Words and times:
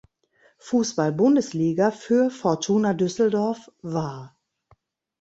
Fußball-Bundesliga 0.57 1.91
für 1.91 2.31
Fortuna 2.31 2.95
Düsseldorf 2.95 3.71
war. 3.83 4.35